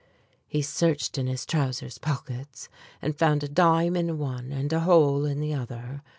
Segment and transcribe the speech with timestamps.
[0.47, 2.69] He searched in his trousers pockets
[3.03, 6.01] and found a dime in one and a hole in the other.